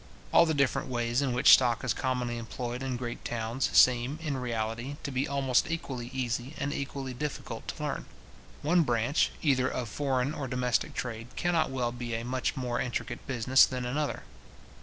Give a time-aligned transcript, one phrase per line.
[0.33, 4.35] All the different ways in which stock is commonly employed in great towns seem, in
[4.35, 8.07] reality, to be almost equally easy and equally difficult to learn.
[8.63, 13.27] One branch, either of foreign or domestic trade, cannot well be a much more intricate
[13.27, 14.23] business than another.